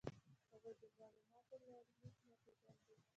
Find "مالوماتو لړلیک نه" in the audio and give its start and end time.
0.97-2.09